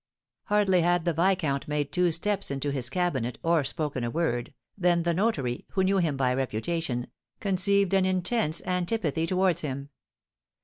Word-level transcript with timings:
Hardly 0.45 0.81
had 0.81 1.05
the 1.05 1.13
viscount 1.13 1.67
made 1.67 1.91
two 1.91 2.11
steps 2.11 2.49
into 2.49 2.71
his 2.71 2.89
cabinet, 2.89 3.37
or 3.43 3.63
spoken 3.63 4.03
a 4.03 4.09
word, 4.09 4.51
than 4.75 5.03
the 5.03 5.13
notary, 5.13 5.67
who 5.73 5.83
knew 5.83 5.99
him 5.99 6.17
by 6.17 6.33
reputation, 6.33 7.05
conceived 7.39 7.93
an 7.93 8.05
intense 8.05 8.63
antipathy 8.65 9.27
towards 9.27 9.61
him. 9.61 9.89